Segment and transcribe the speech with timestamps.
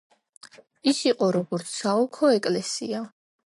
[0.93, 3.07] ის იყო როგორც საოლქო ეკლესია.